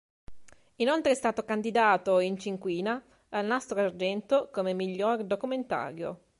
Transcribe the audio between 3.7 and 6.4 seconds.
d'argento come miglior documentario.